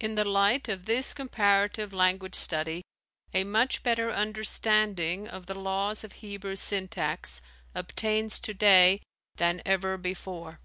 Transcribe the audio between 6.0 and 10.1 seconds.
of Hebrew syntax obtains today than ever